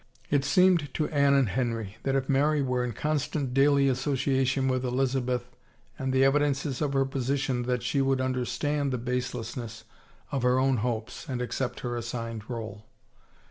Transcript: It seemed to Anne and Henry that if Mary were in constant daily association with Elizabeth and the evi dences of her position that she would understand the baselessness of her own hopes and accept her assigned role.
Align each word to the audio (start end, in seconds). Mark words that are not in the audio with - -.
It 0.31 0.43
seemed 0.43 0.91
to 0.95 1.07
Anne 1.09 1.35
and 1.35 1.49
Henry 1.49 1.97
that 2.01 2.15
if 2.15 2.27
Mary 2.27 2.63
were 2.63 2.83
in 2.83 2.91
constant 2.91 3.53
daily 3.53 3.87
association 3.87 4.67
with 4.67 4.83
Elizabeth 4.83 5.45
and 5.99 6.11
the 6.11 6.23
evi 6.23 6.39
dences 6.39 6.81
of 6.81 6.93
her 6.93 7.05
position 7.05 7.61
that 7.67 7.83
she 7.83 8.01
would 8.01 8.19
understand 8.19 8.91
the 8.91 8.97
baselessness 8.97 9.83
of 10.31 10.41
her 10.41 10.57
own 10.57 10.77
hopes 10.77 11.29
and 11.29 11.39
accept 11.39 11.81
her 11.81 11.95
assigned 11.95 12.49
role. 12.49 12.87